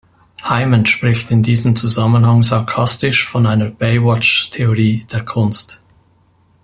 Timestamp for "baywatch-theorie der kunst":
3.69-5.79